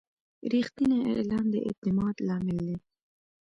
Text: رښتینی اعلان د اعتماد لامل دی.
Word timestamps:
رښتینی 0.53 0.99
اعلان 1.13 1.45
د 1.53 1.55
اعتماد 1.67 2.15
لامل 2.27 2.57
دی. 2.67 2.75